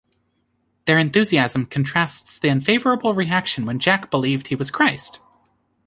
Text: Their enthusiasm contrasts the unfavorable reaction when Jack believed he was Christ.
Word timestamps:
Their 0.85 0.97
enthusiasm 0.97 1.67
contrasts 1.67 2.39
the 2.39 2.49
unfavorable 2.49 3.13
reaction 3.13 3.67
when 3.67 3.77
Jack 3.77 4.09
believed 4.09 4.47
he 4.47 4.55
was 4.55 4.71
Christ. 4.71 5.19